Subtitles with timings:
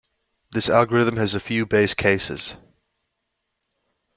[0.51, 2.55] This algorithm has a few base cases.